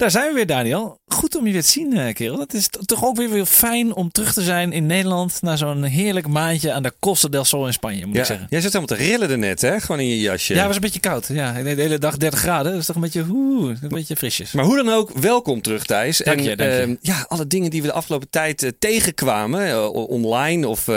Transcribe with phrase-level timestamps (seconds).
[0.00, 0.99] Daar zijn we weer, Daniel.
[1.20, 2.38] Goed om je weer te zien, eh, kerel.
[2.38, 5.42] Het is toch ook weer weer fijn om terug te zijn in Nederland.
[5.42, 8.20] Na zo'n heerlijk maandje aan de Costa del Sol in Spanje, moet ja.
[8.20, 8.46] ik zeggen.
[8.50, 9.80] Jij zit helemaal te rillen er net, hè?
[9.80, 10.52] Gewoon in je jasje.
[10.52, 11.28] Ja, het was een beetje koud.
[11.32, 12.72] Ja, de hele dag 30 graden.
[12.72, 14.52] Dat is toch een beetje, oeh, een beetje frisjes.
[14.52, 16.18] Maar hoe dan ook, welkom terug Thijs.
[16.18, 16.76] Dank en je, dank je.
[16.76, 20.88] ehm, ja, alle dingen die we de afgelopen tijd eh, tegenkwamen, eh, online of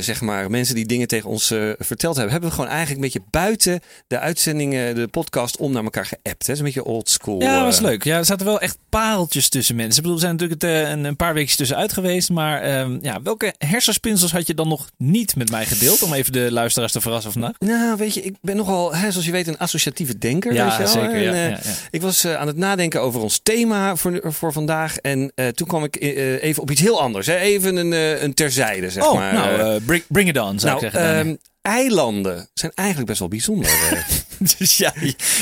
[0.00, 1.46] zeg maar mensen die dingen tegen ons
[1.78, 5.84] verteld hebben, hebben we gewoon eigenlijk een beetje buiten de uitzendingen, de podcast, om naar
[5.84, 6.24] elkaar geappt.
[6.26, 6.32] Hè?
[6.36, 7.40] Dat is een beetje old school.
[7.40, 8.04] Ja, dat was leuk.
[8.04, 8.78] Ja, er zaten wel echt
[9.24, 9.96] pareltjes tussen mensen.
[9.96, 12.30] Ik bedoel, we zijn natuurlijk het, eh, een, een paar weken tussenuit geweest.
[12.30, 16.02] Maar ehm, ja, welke hersenspinsels had je dan nog niet met mij gedeeld?
[16.02, 17.52] Om even de luisteraars te verrassen vandaag.
[17.58, 20.52] Nou, weet je, ik ben nogal, hè, zoals je weet, een associatieve denker.
[20.52, 20.92] Ja, weet je wel?
[21.04, 21.58] zeker, ja, eh, ja, ja.
[21.90, 24.96] Ik was eh, aan het nadenken over ons thema voor, voor vandaag.
[24.96, 27.26] En toen kwam ik even op iets heel anders.
[27.26, 27.36] Hè?
[27.36, 27.92] Even een,
[28.24, 29.32] een terzijde, zeg oh, maar.
[29.32, 31.14] nou, bring, bring it on, zou nou, ik zeggen.
[31.14, 31.38] Daniel.
[31.68, 33.70] Eilanden zijn eigenlijk best wel bijzonder.
[33.90, 34.02] eh.
[34.58, 34.92] Dus ja,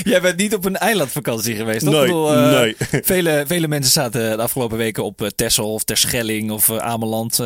[0.03, 1.92] jij bent niet op een eilandvakantie geweest, toch?
[1.95, 2.77] Nee, bedoel, eh, nee.
[3.05, 7.39] Vele, vele mensen zaten de afgelopen weken op eh, Texel of Terschelling of Ameland.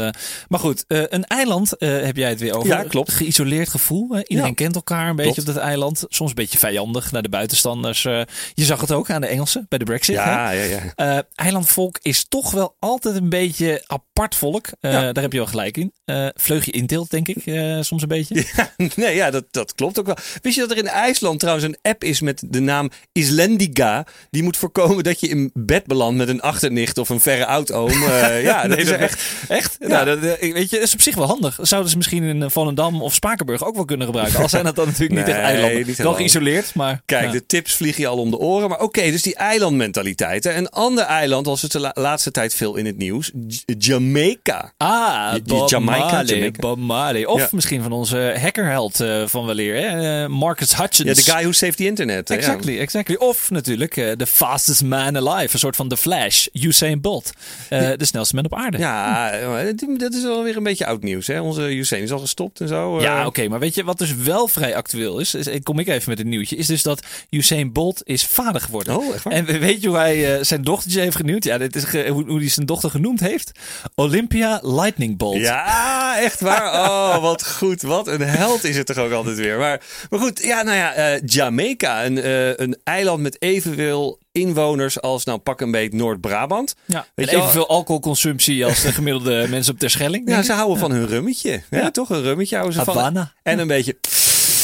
[0.49, 2.69] maar goed, een eiland heb jij het weer over.
[2.69, 3.13] Ja, klopt.
[3.13, 4.17] Geïsoleerd gevoel.
[4.19, 4.55] Iedereen Ja.
[4.55, 5.49] kent elkaar een beetje Klopt.
[5.49, 6.05] op dat eiland.
[6.09, 8.03] Soms een beetje vijandig naar de buitenstanders.
[8.03, 10.17] je zag het ook aan de Engelsen bij de Brexit.
[10.17, 10.23] hè?
[10.23, 11.23] ja, ja, ja.
[11.35, 14.67] Eilandvolk is toch wel altijd een beetje apart volk.
[14.81, 15.13] Ja.
[15.13, 15.93] Daar heb je wel gelijk in.
[16.35, 17.43] Vleugje inteelt, denk ik,
[17.85, 18.45] soms een beetje.
[18.97, 20.17] Nee, ja, dat, dat klopt ook wel.
[20.43, 24.07] Wist je dat er in IJsland trouwens een app is met de naam Islandiga?
[24.31, 27.91] Die moet voorkomen dat je in bed belandt met een achternicht of een verre oudoom.
[27.91, 29.23] Eh ja, dat Nee, is dat- echt...
[29.49, 29.77] Echt?
[29.81, 29.87] Ja.
[29.89, 31.59] Nou, dat, eh, weet je, dat is op zich wel handig.
[31.63, 34.41] Zouden ze misschien in eh, Volendam of Spakenburg ook wel kunnen gebruiken.
[34.43, 35.87] Al zijn dat dan natuurlijk niet echt eilanden.
[35.87, 37.03] niet wel geïsoleerd, maar...
[37.05, 37.31] Kijk, ja.
[37.33, 38.69] de tips vliegen je al om de oren.
[38.69, 40.45] Maar oké, dus die eilandmentaliteit.
[40.45, 40.55] hè.
[40.55, 43.31] Een ander eiland was het de la- laatste tijd veel in het nieuws.
[43.49, 44.73] J- Jamaica.
[44.77, 46.25] Ah, Je- Bob Jamaica, Marley.
[46.35, 46.61] Jamaica.
[46.61, 47.27] Bob Marley.
[47.27, 47.49] Of Ja.
[47.51, 48.17] misschien van onze
[48.57, 50.23] hackerheld eh, van weleer, hè?
[50.23, 51.09] eh, Marcus Hutchins.
[51.09, 52.29] Ja, de guy who saved the internet.
[52.29, 52.41] hè, ja.
[52.41, 53.15] Exactly, exactly.
[53.17, 55.53] Of natuurlijk eh, de fastest man alive.
[55.53, 56.47] Een soort van The Flash.
[56.53, 57.33] Usain Bolt.
[57.69, 58.79] Eh, De snelste man op aarde.
[58.79, 59.65] Ja, maar
[59.99, 61.27] dat- is wel weer een beetje oud nieuws.
[61.27, 61.41] Hè?
[61.41, 63.01] Onze Usain is al gestopt en zo.
[63.01, 63.27] Ja, eh.
[63.27, 65.35] oké, maar weet je wat dus wel vrij actueel is?
[65.35, 65.49] is?
[65.63, 66.57] Kom ik even met een nieuwtje.
[66.57, 68.97] Is dus dat Usain Bolt is vader geworden.
[68.97, 69.33] Oh, echt waar?
[69.33, 71.45] En weet je hoe hij eh, zijn dochtertje heeft genoemd?
[71.45, 73.51] Ja, dit is hoe, hoe hij zijn dochter genoemd heeft.
[73.95, 75.37] Olympia Lightning Bolt.
[75.41, 76.73] Ja, echt waar.
[76.89, 77.83] Oh, wat goed.
[77.83, 79.59] Wat een held is het toch ook altijd weer.
[79.59, 79.81] Maar,
[80.11, 82.05] maar goed, ja, nou ja, eh, Jamaica.
[82.05, 86.75] Een, eh, een eiland met evenveel inwoners als, nou pak een beetje Noord-Brabant.
[86.85, 90.29] Ja, Weet je evenveel alcoholconsumptie als de gemiddelde mensen op Terschelling.
[90.29, 91.63] Ja, ze houden van hun rummetje.
[91.71, 91.91] Ja, Ja.
[91.91, 92.11] toch?
[92.11, 92.97] Een rummetje houden ze van.
[92.97, 93.33] Havana.
[93.43, 93.97] En een beetje,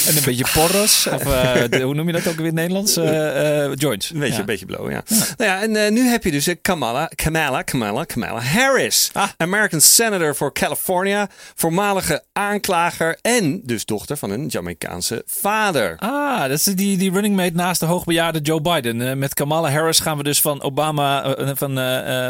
[0.07, 1.07] En een beetje porros.
[1.15, 2.97] Of eh, de- hoe noem je dat ook weer in het Nederlands?
[2.97, 4.11] Eh, joints.
[4.11, 4.41] een beetje, Ja.
[4.41, 5.03] een beetje blow, ja.
[5.37, 9.11] Nou ja, en nu heb je dus Kamala, Kamala, Kamala, Kamala Harris.
[9.13, 9.29] Ah.
[9.37, 11.29] American Senator voor California.
[11.55, 15.95] Voormalige aanklager en dus dochter van een Jamaicaanse vader.
[15.99, 19.19] Ah, dat is die, die running mate naast de hoogbejaarde Joe Biden.
[19.19, 21.81] Met Kamala Harris gaan we dus van Obama, van,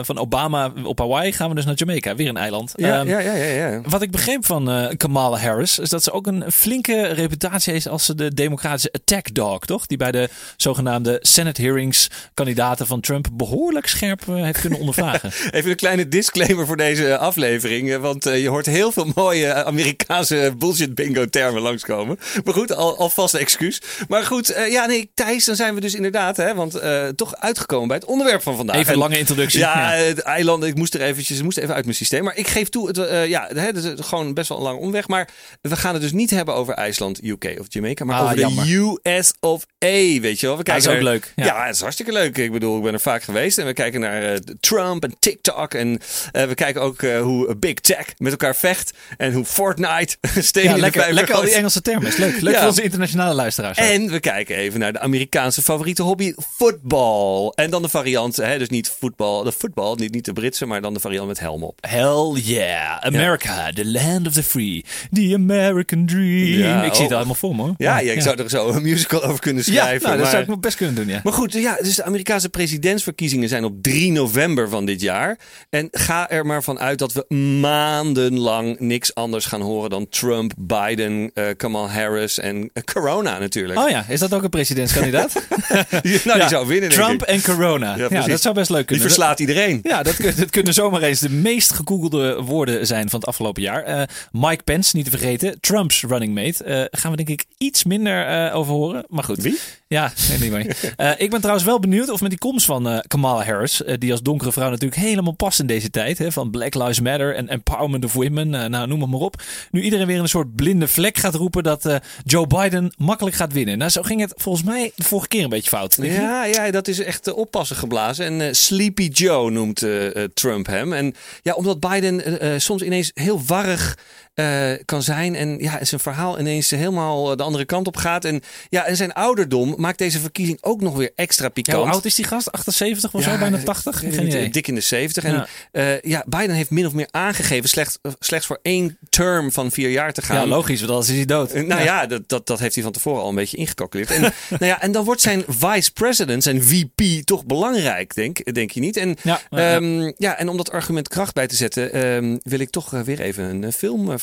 [0.04, 2.14] van Obama op Hawaii gaan we dus naar Jamaica.
[2.14, 2.72] Weer een eiland.
[2.74, 3.80] Ja, Ehm, ja, ja, ja, ja.
[3.88, 8.04] Wat ik begreep van Kamala Harris is dat ze ook een flinke reputatie heeft als
[8.04, 9.86] ze de democratische attack dog, toch?
[9.86, 15.30] Die bij de zogenaamde Senate hearings kandidaten van Trump behoorlijk scherp eh, heeft kunnen ondervragen.
[15.50, 17.90] Even een kleine disclaimer voor deze aflevering.
[17.92, 22.18] eh, Want eh, je hoort heel veel mooie eh, Amerikaanse bullshit bingo termen langskomen.
[22.44, 23.80] Maar goed, al, alvast een excuus.
[24.08, 27.36] Maar goed, eh, ja nee, Thijs, dan zijn we dus inderdaad, hè, want eh, toch
[27.36, 28.76] uitgekomen bij het onderwerp van vandaag.
[28.76, 29.58] Even een En- lange introductie.
[29.58, 32.24] Ja, het eiland, ik moest er eventjes, moest even uit mijn systeem.
[32.24, 34.78] Maar ik geef toe, het, eh, ja, hè, het is gewoon best wel een lange
[34.78, 35.08] omweg.
[35.08, 35.28] Maar
[35.60, 38.04] we gaan het dus niet hebben over IJsland, UK of Jamaica.
[38.04, 38.64] Maar Ah, over jammer.
[38.64, 40.56] de US of A, weet je wel.
[40.56, 41.44] We Dat is naar- ook leuk, ja.
[41.44, 41.64] Ja.
[41.66, 42.38] het is hartstikke leuk.
[42.38, 43.58] Ik bedoel, ik ben er vaak geweest.
[43.58, 45.74] En we kijken naar eh, Trump en TikTok.
[45.74, 46.00] En
[46.32, 48.92] eh, we kijken ook eh, hoe Big Tech met elkaar vecht.
[49.16, 50.16] En hoe Fortnite
[50.62, 51.50] Ja, de lekker, lekker al die.
[51.54, 52.06] Engelse termen.
[52.08, 52.40] Is leuk.
[52.40, 52.58] Leuk Ja.
[52.60, 53.78] voor onze internationale luisteraars.
[53.78, 53.84] ook.
[53.84, 57.52] En we kijken even naar de Amerikaanse favoriete hobby, voetbal.
[57.54, 60.80] En dan de variant, hè, dus niet voetbal, de voetbal, niet, niet de Britse, maar
[60.80, 61.78] dan de variant met helm op.
[61.88, 62.98] Hell yeah.
[63.00, 64.84] America, the land of the free.
[65.12, 66.82] The American dream.
[66.82, 67.18] Ik zie het oh.
[67.50, 67.74] Hoor.
[67.76, 70.02] Ja, ja, ik zou er zo een musical over kunnen Ja, schrijven.
[70.02, 70.30] nou, dat maar...
[70.30, 71.20] zou ik me best kunnen doen, ja.
[71.24, 75.38] Maar goed, ja, dus de Amerikaanse presidentsverkiezingen zijn op 3 november van dit jaar.
[75.70, 80.52] En ga er maar van uit dat we maandenlang niks anders gaan horen dan Trump,
[80.58, 83.78] Biden, eh Kamala Harris en eh, corona natuurlijk.
[83.78, 85.32] Oh ja, is dat ook een presidentskandidaat?
[85.70, 87.28] nou, die Ja, zou winnen, denk Trump ik.
[87.28, 87.96] en corona.
[87.96, 89.04] Ja, dat zou best leuk Die kunnen.
[89.06, 89.80] verslaat iedereen.
[89.82, 93.62] Ja, dat, kun- dat kunnen zomaar eens de meest gegoogelde woorden zijn van het afgelopen
[93.62, 93.82] jaar.
[93.82, 94.02] Eh,
[94.32, 96.88] Mike Pence, niet te vergeten, Trumps running mate.
[96.90, 99.04] Gaan we denk ik iets minder eh, over horen.
[99.08, 99.42] Maar goed.
[99.42, 99.58] Wie?
[99.88, 100.94] Ja, weet niet meer.
[100.96, 104.10] Eh, ik ben trouwens wel benieuwd of met die komst van eh, Kamala Harris, die
[104.10, 107.48] als donkere vrouw natuurlijk helemaal past in deze tijd, hè, van Black Lives Matter en
[107.48, 109.42] Empowerment of Women, nou noem het maar op.
[109.70, 113.78] Nu iedereen weer een soort blinde vlek gaat roepen dat Joe Biden makkelijk gaat winnen.
[113.78, 115.98] Nou, zo ging het volgens mij de vorige keer een beetje fout.
[116.00, 118.40] Ja, ja, dat is echt oppassen geblazen.
[118.40, 119.86] En Sleepy Joe noemt
[120.34, 120.92] Trump hem.
[120.92, 123.96] En ja, omdat Biden soms ineens heel warrig
[124.34, 125.34] eh, kan zijn.
[125.34, 128.24] En ja, en zijn verhaal ineens helemaal eh, de andere kant op gaat.
[128.24, 131.82] En ja, en zijn ouderdom maakt deze verkiezing ook nog weer extra Ja, pikant.
[131.82, 132.52] hoe oud is die gast?
[132.52, 133.30] 78 of zo?
[133.30, 134.00] Ja, Bijna ik 80?
[134.00, 134.44] weet Geen idee.
[134.44, 135.24] eh, Dik in de 70.
[135.24, 135.46] En Ja.
[135.72, 135.98] ja.
[136.02, 139.90] ja, Biden heeft min of meer aangegeven slechts, eh, slechts voor één term van vier
[139.90, 140.36] jaar te gaan.
[140.36, 141.50] Ja, logisch, want anders is hij dood.
[141.52, 144.10] Eh, Nou ja, dat, dat, dat heeft hij van tevoren al een beetje ingecalculeerd.
[144.10, 144.20] En,
[144.50, 148.80] nou ja, en dan wordt zijn vice president, zijn VP, toch belangrijk, denk, denk je
[148.80, 148.96] niet?
[148.96, 150.12] En, Ja, ja, ja, ja.
[150.18, 153.20] ja, en om dat argument kracht bij te zetten, ehm, wil ik toch eh, weer
[153.20, 154.20] even een eh, filmverwijzing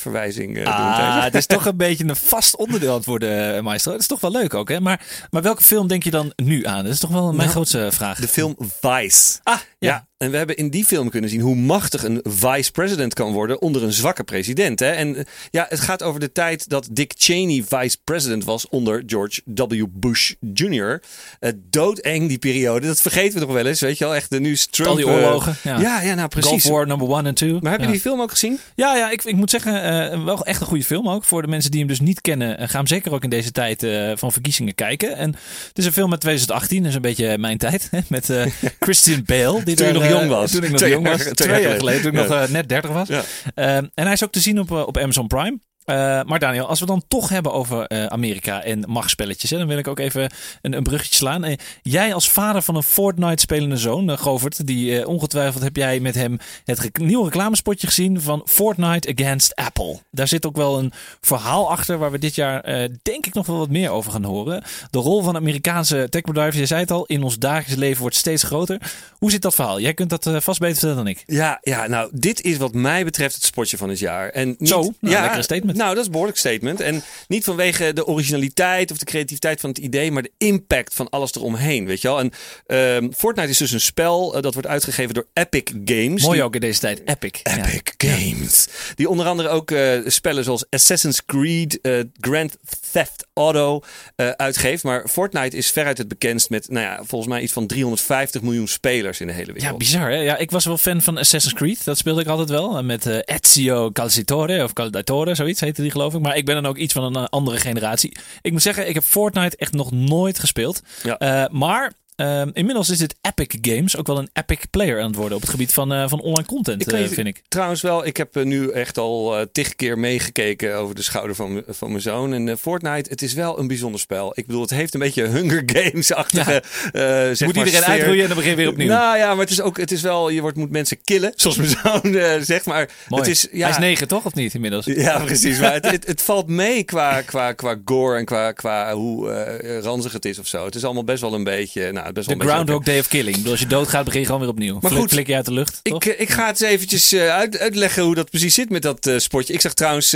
[0.57, 0.73] eh, doen.
[0.73, 3.91] Ah, het is toch een beetje een vast onderdeel aan het worden, eh, Maestro.
[3.91, 4.79] Het is toch wel leuk ook, hè?
[4.79, 6.83] Maar, maar welke film denk je dan nu aan?
[6.83, 8.19] Dat is toch wel mijn Nou, grootste vraag.
[8.19, 9.39] De film Vice.
[9.43, 9.89] Ah, ja.
[9.89, 10.07] Ja.
[10.19, 13.83] En we hebben in die film kunnen zien hoe machtig een vice-president kan worden onder
[13.83, 14.79] een zwakke president.
[14.79, 14.89] Hè?
[14.91, 19.41] En eh, ja, het gaat over de tijd dat Dick Cheney vice-president was onder George
[19.45, 19.85] W.
[19.89, 21.01] Bush Jr.
[21.39, 24.15] Uh, doodeng die periode, dat vergeten we nog wel eens, weet je wel.
[24.15, 24.89] Echt, de nu is Trump...
[24.89, 25.55] Al die eh, oorlogen.
[25.63, 25.79] Ja.
[25.79, 26.61] ja, ja, nou precies.
[26.61, 27.59] Gulf War number one en two.
[27.61, 27.91] Maar heb je ja.
[27.91, 28.59] die film ook gezien?
[28.75, 31.23] Ja, ja ik, ik moet zeggen, eh, wel echt een goede film ook.
[31.23, 33.87] Voor de mensen die hem dus niet kennen, ga hem zeker ook in deze tijd
[34.15, 35.15] van verkiezingen kijken.
[35.15, 35.35] En
[35.67, 37.87] het is een film uit 2018, dus een beetje mijn tijd.
[37.91, 38.29] Hè, met
[38.79, 39.63] Christian Bale.
[39.63, 40.51] Die er, nog eh, jong was.
[40.51, 41.23] Toen ik nog jong was.
[41.23, 43.09] Twee, jaar geleden, toen ik nog eh, net 30 was.
[43.09, 45.59] Eh, en hij is ook te zien op, op Amazon Prime.
[45.89, 49.67] Eh, maar Daniel, als we dan toch hebben over eh, Amerika en machtspelletjes, hè, dan
[49.67, 50.31] wil ik ook even
[50.61, 51.43] een, een bruggetje slaan.
[51.43, 56.15] Eh, jij als vader van een Fortnite-spelende zoon, uh, Govert, die ongetwijfeld heb jij met
[56.15, 59.99] hem het nieuwe reclamespotje gezien van Fortnite Against Apple.
[60.11, 60.91] Daar zit ook wel een
[61.21, 64.63] verhaal achter waar we dit jaar denk ik nog wel wat meer over gaan horen.
[64.89, 68.43] De rol van Amerikaanse techbedrijven, je zei het al, in ons dagelijks leven wordt steeds
[68.43, 68.91] groter.
[69.17, 69.79] Hoe zit dat verhaal?
[69.79, 71.23] Jij kunt dat vast beter vertellen dan ik.
[71.25, 74.29] Ja, ja, nou, dit is wat mij betreft het spotje van het jaar.
[74.29, 75.77] En niet, Zo, nou, ja, lekkere statement.
[75.79, 76.81] Nou, dat is een behoorlijk statement.
[76.81, 81.09] En niet vanwege de originaliteit of de creativiteit van het idee, maar de impact van
[81.09, 82.19] alles eromheen, weet je wel.
[82.19, 82.31] En
[82.65, 86.21] ehm, Fortnite is dus een spel eh, dat wordt uitgegeven door Epic Games.
[86.21, 87.01] Mooi Die- ook in deze tijd.
[87.05, 87.39] Epic.
[87.43, 87.57] Ja.
[87.57, 88.67] Epic Games.
[88.95, 92.57] Die onder andere ook eh, spellen zoals Assassin's Creed, eh, Grand
[92.91, 93.81] Theft Auto
[94.15, 94.83] uitgeeft.
[94.83, 98.67] Maar Fortnite is veruit het bekendst met, nou ja, volgens mij iets van 350 miljoen
[98.67, 99.77] spelers in de hele Ja, wereld.
[99.77, 100.15] bizar hè?
[100.17, 101.85] Ja, ik was wel fan van Assassin's Creed.
[101.85, 102.83] Dat speelde ik altijd wel.
[102.83, 106.21] Met Ezio Calzitore of Caldatore, zoiets heette die geloof ik.
[106.21, 108.17] Maar ik ben dan ook iets van een eh, andere generatie.
[108.41, 110.81] Ik moet zeggen, ik heb Fortnite echt nog nooit gespeeld.
[111.03, 111.17] Ja.
[111.17, 115.15] Eh, maar eh, inmiddels is dit Epic Games ook wel een epic player aan het
[115.15, 117.41] worden op het gebied van, eh, van online content, Ik eh, vind ik.
[117.47, 121.63] Trouwens wel, ik heb eh, nu echt al tig keer meegekeken over de schouder van,
[121.67, 122.33] van mijn zoon.
[122.33, 124.31] En Fortnite, het is wel een bijzonder spel.
[124.35, 126.63] Ik bedoel, het heeft een beetje Hunger Games-achtige
[126.93, 127.45] Ja.
[127.45, 128.87] Moet iedereen uitroeien en dan begin je weer opnieuw.
[128.87, 131.57] Nou ja, maar het is ook, het is wel, je wordt, moet mensen killen, zoals
[131.57, 132.65] mijn zoon zegt.
[132.65, 133.21] Maar Mooi.
[133.21, 134.85] het is, ja, Hij is negen toch, of niet inmiddels?
[134.85, 135.59] Ja, precies.
[135.59, 140.11] Maar het, het, het valt mee qua, qua, qua gore en qua, qua hoe ranzig
[140.11, 140.65] het is of zo.
[140.65, 141.91] Het is allemaal best wel een beetje...
[141.91, 143.29] Nou, best wel De Groundhog Day of Killing.
[143.29, 144.73] Ik bedoel, als je doodgaat, begin je gewoon weer opnieuw.
[144.73, 146.03] Maar Flik- goed, flik je uit de lucht, toch?
[146.03, 149.05] Ik, eh, ik ga het eventjes eh, uit, uitleggen hoe dat precies zit met dat
[149.05, 149.53] eh, sportje.
[149.53, 150.13] Ik zag trouwens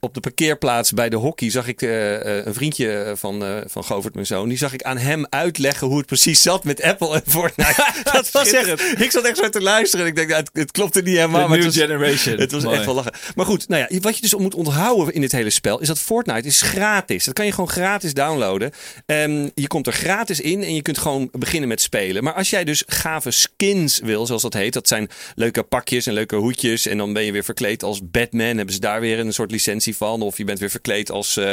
[0.00, 1.50] op de parkeerplaats bij de hockey...
[1.50, 4.48] zag ik een vriendje van, van Govert, mijn zoon...
[4.48, 7.84] die zag ik aan hem uitleggen hoe het precies zat met Apple en Fortnite.
[8.12, 9.00] dat was echt...
[9.00, 11.48] Ik zat echt zo te luisteren en ik denk, nou, het, het klopte niet helemaal.
[11.48, 12.38] Maar new het was, generation.
[12.38, 12.76] Het was Mooi.
[12.76, 13.12] echt wel lachen.
[13.34, 15.80] Maar goed, nou ja, wat je dus moet onthouden in dit hele spel...
[15.80, 17.24] is dat Fortnite is gratis.
[17.24, 18.72] Dat kan je gewoon gratis downloaden.
[19.06, 22.24] Ehm, je komt er gratis in en je kunt gewoon beginnen met spelen.
[22.24, 24.72] Maar als jij dus gave skins wil, zoals dat heet...
[24.72, 26.86] dat zijn leuke pakjes en leuke hoedjes...
[26.86, 28.56] en dan ben je weer verkleed als Batman...
[28.56, 30.22] hebben ze daar weer een soort licentie van.
[30.22, 31.52] Of je bent weer verkleed als eh,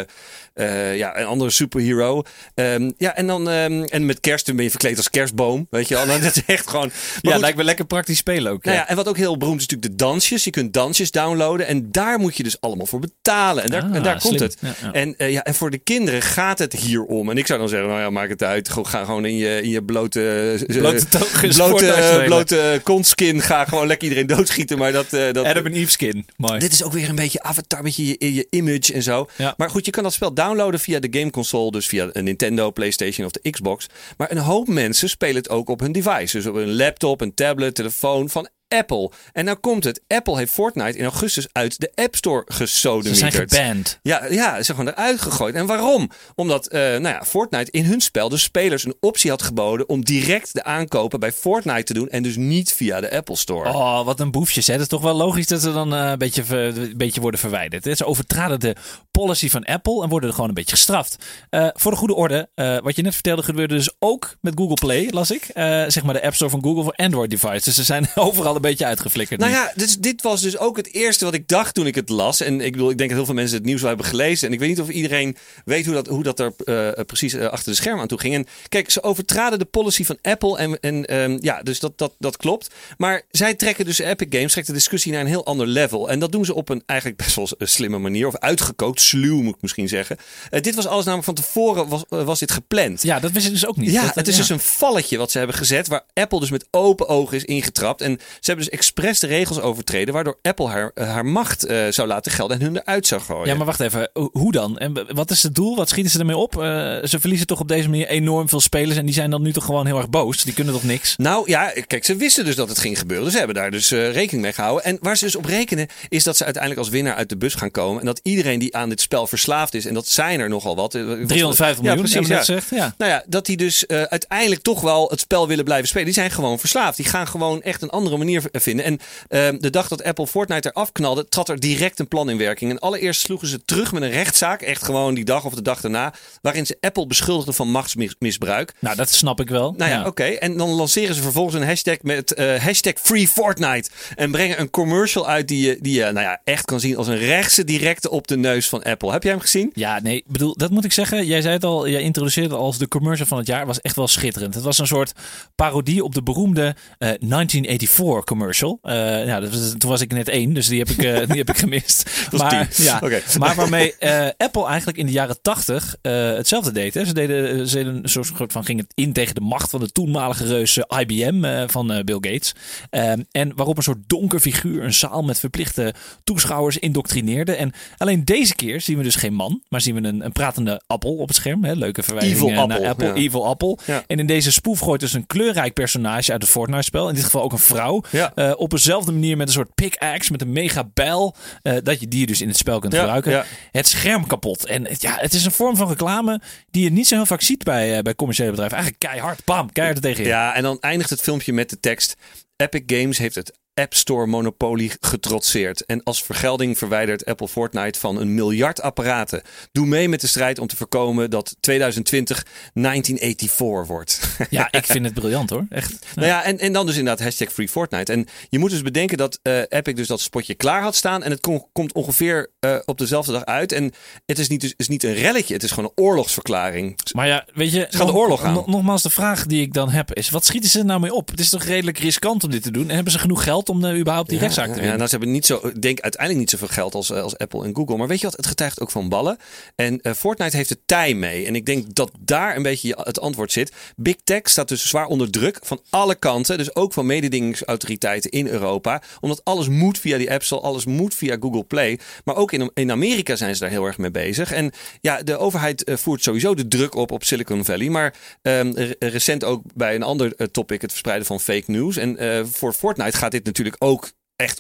[0.54, 2.24] eh, ja, een andere superhero.
[2.54, 5.68] Ehm, ja, en dan ehm, en met kerst ben je verkleed als kerstboom.
[5.70, 5.96] Weet je?
[5.96, 6.88] Dan, dat is echt gewoon...
[6.88, 8.64] Maar ja, goed, lijkt me lekker praktisch spelen ook.
[8.64, 8.88] nou ja.
[8.88, 10.44] en wat ook heel beroemd is natuurlijk de dansjes.
[10.44, 13.64] Je kunt dansjes downloaden en daar moet je dus allemaal voor betalen.
[13.64, 14.58] En daar, Ah, en daar komt het.
[14.60, 14.92] Ja.
[14.92, 17.30] En, eh, ja, en voor de kinderen gaat het hier om.
[17.30, 18.70] En ik zou dan zeggen, nou ja, maak het uit.
[18.70, 20.56] Ga gewoon in je, in je blote...
[20.68, 23.42] eh, Blote togen blote, blote kontskin.
[23.42, 24.77] Ga gewoon lekker iedereen doodschieten.
[24.77, 25.13] Maar dat...
[25.13, 26.25] eh, dat Adam en Eve skin.
[26.38, 26.60] Mooi.
[26.60, 29.27] dit is ook weer een beetje avatar, beetje je, je image en zo.
[29.36, 29.54] Ja.
[29.58, 33.25] Maar goed, je kan dat spel downloaden via de gameconsole, dus via een Nintendo, PlayStation
[33.25, 33.88] of de Xbox.
[34.18, 36.38] Maar een hoop mensen spelen het ook op hun device.
[36.38, 39.12] Dus op een laptop, een tablet, telefoon, van Apple.
[39.34, 40.02] En nou komt het.
[40.08, 43.50] Apple heeft Fortnite in augustus uit de App Store Ze gesodemieterd.
[43.50, 44.00] zijn geband.
[44.02, 45.56] Ja, ja, ze zijn gewoon eruit gegooid.
[45.56, 46.10] En waarom?
[46.36, 50.04] Omdat eh, nou ja, Fortnite in hun spel de spelers een optie had geboden om
[50.06, 53.70] direct de aankopen bij Fortnite te doen en dus niet via de Apple Store.
[53.74, 54.68] Oh, wat een boefjes.
[54.68, 54.74] Hè.
[54.74, 57.40] Het is toch wel logisch dat ze dan eh, een, beetje, ver- een beetje worden
[57.40, 57.84] verwijderd.
[57.86, 57.96] hè.
[57.96, 58.76] Ze overtraden de
[59.12, 61.16] policy van Apple en worden er gewoon een beetje gestraft.
[61.50, 62.50] Eh, voor de goede orde,
[62.84, 65.46] wat je net vertelde gebeurde dus ook met Google Play, las ik.
[65.88, 67.64] Zeg maar de App Store van Google voor Android devices.
[67.64, 69.40] Dus ze zijn overal een beetje uitgeflikkerd.
[69.40, 72.10] Nou ja, dus dit was dus ook het eerste wat ik dacht toen ik het
[72.10, 72.42] las.
[72.42, 74.48] En ik bedoel, ik denk dat heel veel mensen het nieuws wel hebben gelezen.
[74.48, 77.46] En ik weet niet of iedereen weet hoe dat, hoe dat er eh, precies eh,
[77.48, 78.34] achter de schermen aan toe ging.
[78.34, 80.58] En kijk, ze overtraden de policy van Apple.
[80.58, 82.70] En, en ehm, ja, dus dat, dat, dat klopt.
[82.98, 86.10] Maar zij trekken dus Epic Games, trekt de discussie naar een heel ander level.
[86.10, 88.28] En dat doen ze op een eigenlijk best wel slimme manier.
[88.28, 90.18] Of uitgekookt, sluw moet ik misschien zeggen.
[90.50, 93.02] Eh, dit was alles namelijk van tevoren was, eh, was dit gepland.
[93.02, 93.92] Ja, dat wist ik dus ook niet.
[93.92, 94.40] Ja, Dat- het is ja.
[94.40, 95.88] dus een valletje wat ze hebben gezet.
[95.88, 98.02] Waar Apple dus met open ogen is ingetrapt.
[98.02, 100.13] En ze hebben dus expres de regels overtreden.
[100.13, 103.48] Waardoor Apple haar, eh, haar macht eh, zou laten gelden en hun eruit zou gooien.
[103.48, 104.10] Ja, maar wacht even.
[104.13, 104.77] Ho- Hoe dan?
[104.77, 105.75] En wat is het doel?
[105.75, 106.56] Wat schieten ze ermee op?
[106.56, 106.62] Eh,
[107.04, 108.98] ze verliezen toch op deze manier enorm veel spelers.
[108.98, 110.44] En die zijn dan nu toch gewoon heel erg boos.
[110.44, 111.16] Die kunnen toch niks?
[111.18, 113.24] Nou ja, kijk, ze wisten dus dat het ging gebeuren.
[113.25, 114.84] Dus ze hebben daar dus rekening mee gehouden.
[114.84, 117.54] En waar ze dus op rekenen, is dat ze uiteindelijk als winnaar uit de bus
[117.54, 118.00] gaan komen.
[118.00, 120.96] En dat iedereen die aan dit spel verslaafd is, en dat zijn er nogal wat.
[120.96, 122.38] eh, 350 miljoen, ja, precies, ja.
[122.38, 122.70] gezegd.
[122.70, 122.94] Ja.
[122.98, 126.06] Nou ja, dat die dus uiteindelijk toch wel het spel willen blijven spelen.
[126.06, 126.98] Die zijn gewoon verslaafd.
[126.98, 128.86] Die gaan gewoon echt een andere manier vinden.
[128.86, 132.38] En eh, de dag dat Apple Fortnite eraf knalde, trad er direct een plan in
[132.38, 132.72] werking.
[132.72, 135.82] En allereerst sloegen ze terug met een rechtszaak, echt gewoon die dag of de dag
[135.82, 138.74] daarna, waarin ze Apple beschuldigden van machtsmisbruik.
[138.79, 139.74] Nou, dat snap ik wel.
[139.77, 140.24] Nou ja, oké.
[140.24, 143.89] En dan lanceren ze vervolgens een hashtag met eh, hashtag Free Fortnite.
[144.15, 147.08] En brengen een commercial uit die je, die je nou ja, echt kan zien als
[147.08, 149.12] een rechtse directe op de neus van Apple.
[149.12, 149.72] Heb jij hem gezien?
[149.74, 151.25] Ja, nee, bedoel, dat moet ik zeggen.
[151.25, 153.65] Jij zei het al, jij introduceerde het als de commercial van het jaar.
[153.65, 154.53] was echt wel schitterend.
[154.53, 155.12] Het was een soort
[155.56, 158.80] parodie op de beroemde eh, 1984 commercial.
[158.82, 161.38] Eh, ja, dat was, toen was ik net één, dus die heb ik, eh, die
[161.38, 162.28] heb ik gemist.
[162.32, 163.02] maar, ja,
[163.40, 166.94] maar waarmee eh, Apple eigenlijk in de jaren 80 eh, hetzelfde deed.
[166.94, 167.06] Hè.
[167.06, 169.92] Ze deden, ze deden een soort van ging het in tegen de macht van de
[169.92, 172.56] toenmalige reus IBM van Bill Gates.
[172.90, 175.94] Ehm, en waarop een soort donker figuur een zaal met verplichte
[176.24, 177.56] toeschouwers indoctrineerde.
[177.56, 180.82] En alleen deze keer zien we dus geen man, maar zien we een, een pratende
[180.88, 181.64] appel op het scherm.
[181.64, 181.74] Hè?
[181.74, 183.08] Leuke verwijzing Evil naar Apple.
[183.08, 183.14] ja.
[183.14, 183.78] Evil Apple.
[183.86, 184.04] Ja.
[184.08, 187.10] En in deze spoef gooit dus een kleurrijk personage uit het Fortnite-spel.
[187.10, 188.04] In dit geval ook een vrouw.
[188.18, 188.32] Ja.
[188.36, 191.36] Eh, op dezelfde manier met een soort pickaxe, met een mega bijl.
[191.62, 193.32] eh, dat je die dus in het spel kunt Ja, gebruiken.
[193.32, 193.46] ja.
[193.72, 194.66] Het scherm kapot.
[194.66, 197.42] En het- ja, het is een vorm van reclame die je niet zo heel vaak
[197.42, 198.78] ziet bij, eh, bij commerciële bedrijven.
[198.78, 200.28] Eigenlijk keihard, bam, keihard er tegenin.
[200.30, 202.16] Ja, en dan eindigt het filmpje met de tekst:
[202.56, 205.86] Epic Games heeft het App Store monopolie getrotseerd.
[205.86, 209.42] En als vergelding verwijdert Apple Fortnite van een miljard apparaten.
[209.72, 212.44] Doe mee met de strijd om te voorkomen dat 2020
[212.74, 214.20] 1984 wordt.
[214.50, 215.66] Ja, ik vind het briljant hoor.
[215.70, 216.06] Echt.
[216.16, 218.12] Nou ja, en, en dan dus inderdaad hashtag Free Fortnite.
[218.12, 221.24] En je moet dus bedenken dat eh, Epic dus dat spotje klaar had staan.
[221.24, 223.72] En het kom- komt ongeveer eh, op dezelfde dag uit.
[223.72, 223.92] En
[224.26, 227.00] het is niet, dus, is niet een relletje, het is gewoon een oorlogsverklaring.
[227.16, 228.54] Maar ja, weet je, gaan de oorlog aan.
[228.54, 231.30] nog- nogmaals, de vraag die ik dan heb is: wat schieten ze nou mee op?
[231.30, 232.90] Het is toch redelijk riskant om dit te doen?
[232.90, 234.98] En hebben ze genoeg geld om eh, überhaupt die rechtszaak te Ja, winnen?
[234.98, 237.64] nou, ze hebben niet zo, ik denk uiteindelijk niet zoveel geld als, eh, als Apple
[237.64, 237.98] en Google.
[237.98, 238.38] Maar weet je wat?
[238.38, 239.38] Het getuigt ook van ballen.
[239.76, 241.46] En eh, Fortnite heeft de tij mee.
[241.46, 243.72] En ik denk dat daar een beetje het antwoord zit.
[243.96, 246.58] Big Tech staat dus zwaar onder druk van alle kanten.
[246.58, 249.02] Dus ook van mededingingsautoriteiten in Europa.
[249.20, 252.00] Omdat alles moet via die App Store, alles moet via Google Play.
[252.24, 254.52] Maar ook in, in Amerika zijn ze daar heel erg mee bezig.
[254.52, 254.72] En
[255.02, 257.90] ja, de overheid voert sowieso de druk op op Silicon Valley.
[257.90, 261.98] Maar ehm, re- recent ook bij een ander topic, het verspreiden van fake news.
[261.98, 262.18] En
[262.52, 264.60] voor Fortnite gaat dit natuurlijk ook echt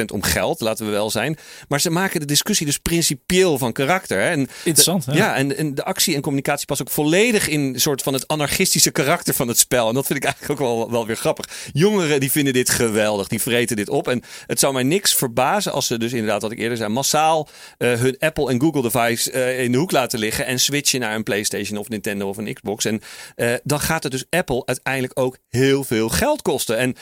[0.00, 1.38] 100% om geld, laten we wel zijn.
[1.68, 4.20] Maar ze maken de discussie dus principieel van karakter.
[4.20, 4.28] Hè?
[4.28, 5.16] En Interessant, de- ja.
[5.16, 8.28] ja, en, en de actie en communicatie past ook volledig in een soort van het
[8.28, 9.88] anarchistische karakter van het spel.
[9.88, 11.48] En dat vind ik eigenlijk ook wel, wel weer grappig.
[11.72, 14.08] Jongeren die vinden dit geweldig, die vreten dit op.
[14.08, 17.48] En het zou mij niks verbazen als ze dus inderdaad, wat ik eerder zei, massaal
[17.78, 21.14] eh, hun Apple en Google device eh, in de hoek laten liggen en switchen naar
[21.14, 22.84] een PlayStation of Nintendo of een Xbox.
[22.84, 23.00] En
[23.36, 26.76] eh, dan gaat het dus Apple uiteindelijk ook heel veel geld kosten.
[26.78, 26.94] En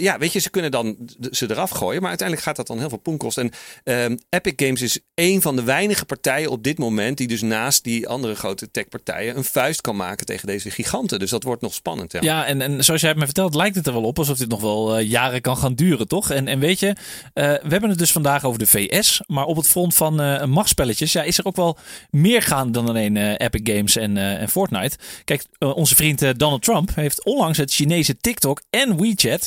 [0.00, 0.96] ja, weet je, ze kunnen dan
[1.30, 3.42] ze eraf gooien, maar uiteindelijk gaat dat dan heel veel poen kosten.
[3.42, 3.52] En
[3.84, 7.84] ehm, Epic Games is een van de weinige partijen op dit moment die dus naast
[7.84, 11.18] die andere grote techpartijen een vuist kan maken tegen deze giganten.
[11.18, 12.12] Dus dat wordt nog spannend.
[12.12, 12.20] Ja.
[12.22, 14.48] Ja, en, en zoals jij het me vertelt, lijkt het er wel op alsof dit
[14.48, 16.30] nog wel eh, jaren kan gaan duren, toch?
[16.30, 16.86] En, en weet je,
[17.32, 20.44] eh, we hebben het dus vandaag over de VS, maar op het front van eh
[20.44, 21.78] machtspelletjes ja, is er ook wel
[22.10, 24.96] meer gaan dan alleen Epic Games en, en Fortnite.
[25.24, 29.44] Kijk, onze vriend Donald Trump heeft onlangs het Chinese TikTok en WeChat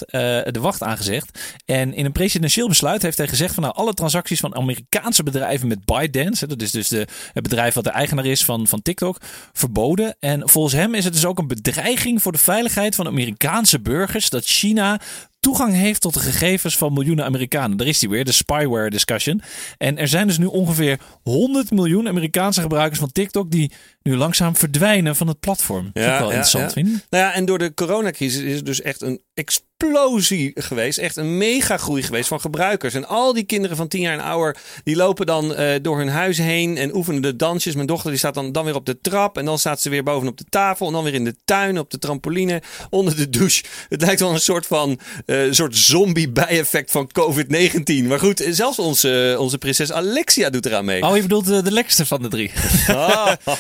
[0.54, 1.40] de wacht aangezegd.
[1.66, 5.68] En in een presidentieel besluit heeft hij gezegd van nou, alle transacties van Amerikaanse bedrijven
[5.68, 9.18] met ByteDance, dat is dus de, het bedrijf wat de eigenaar is van, van TikTok,
[9.54, 10.16] verboden.
[10.20, 14.30] En volgens hem is het dus ook een bedreiging voor de veiligheid van Amerikaanse burgers
[14.30, 15.00] dat China
[15.44, 17.78] toegang heeft tot de gegevens van miljoenen Amerikanen.
[17.78, 19.42] Daar is die weer, de spyware discussion.
[19.78, 23.72] En er zijn dus nu ongeveer 100 miljoen Amerikaanse gebruikers van TikTok die
[24.04, 25.90] nu langzaam verdwijnen van het platform.
[25.94, 26.94] Dat is ook wel interessant, vind je?
[27.10, 30.98] Nou ja, en door de coronacrisis is het dus echt een explosie geweest.
[30.98, 32.94] Echt een mega groei geweest van gebruikers.
[32.94, 36.10] En al die kinderen van 10 jaar en ouder, die lopen dan eh, door hun
[36.10, 37.76] huis heen en oefenen de dansjes.
[37.76, 40.04] Mijn dochter die staat dan, dan weer op de trap en dan staat ze weer
[40.04, 40.88] bovenop de tafel.
[40.88, 43.64] En dan weer in de tuin, op de trampoline, onder de douche.
[43.90, 48.08] Het lijkt wel een soort van uh, soort zombie-bijeffect van COVID-19.
[48.08, 51.04] Maar goed, zelfs onze, onze prinses Alexia doet eraan mee.
[51.04, 52.52] Oh, je bedoelt de, de lekkerste van de drie.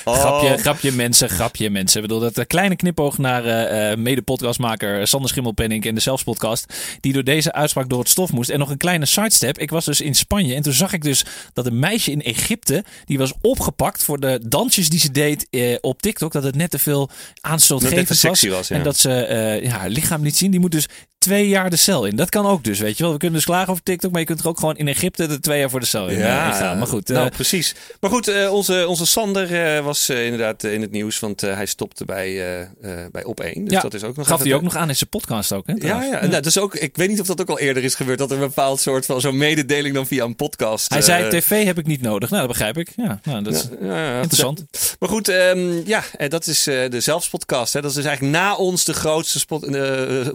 [0.03, 0.32] Oh.
[0.39, 2.01] Grapje, grapje mensen, grapje mensen.
[2.01, 6.73] Ik bedoel, dat een kleine knipoog naar uh, mede-podcastmaker Sander Schimmelpenning in de Zelfspodcast.
[6.99, 8.49] Die door deze uitspraak door het stof moest.
[8.49, 9.57] En nog een kleine sidestep.
[9.57, 12.83] Ik was dus in Spanje en toen zag ik dus dat een meisje in Egypte,
[13.05, 16.31] die was opgepakt voor de dansjes die ze deed uh, op TikTok.
[16.31, 17.09] Dat het net te veel
[17.41, 18.41] aanstootgevend was.
[18.41, 18.75] was ja.
[18.75, 20.51] En dat ze uh, ja, haar lichaam niet zien.
[20.51, 20.87] Die moet dus
[21.23, 22.15] twee jaar de cel in.
[22.15, 23.11] Dat kan ook dus, weet je wel.
[23.11, 25.39] We kunnen dus klagen over TikTok, maar je kunt er ook gewoon in Egypte de
[25.39, 26.77] twee jaar voor de cel in, ja, uh, gaan.
[26.77, 27.07] Maar goed.
[27.07, 27.75] Nou, precies.
[27.99, 32.67] Maar goed, uh, onze, onze Sander was inderdaad in het nieuws, want hij stopte bij,
[33.11, 33.63] bij Op 1.
[33.63, 35.67] Dus ja, dat is ook nog gaf hij ook nog aan in zijn podcast ook,
[35.67, 35.73] hè?
[35.73, 36.03] Ja, ja.
[36.03, 36.19] ja.
[36.19, 38.31] Nou, dat is ook, ik weet niet of dat ook al eerder is gebeurd, dat
[38.31, 40.89] er een bepaald soort van zo'n mededeling dan via een podcast.
[40.89, 42.29] Hij zei, tv heb ik niet nodig.
[42.29, 42.89] Nou, dat begrijp ik.
[42.95, 43.67] Ja, nou, dat is
[44.21, 44.63] interessant.
[44.99, 47.73] Maar goed, um, ja, dat is de Zelfspodcast.
[47.73, 47.81] Hè.
[47.81, 49.69] Dat is dus eigenlijk na ons de grootste spot,